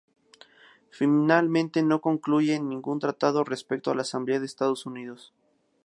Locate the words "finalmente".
0.89-1.83